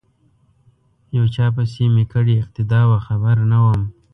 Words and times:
یو 1.17 1.25
چا 1.35 1.45
پسې 1.55 1.83
می 1.95 2.03
کړې 2.11 2.33
اقتدا 2.41 2.81
وه 2.91 2.99
خبر 3.07 3.35
نه 3.51 3.57
وم 3.63 3.81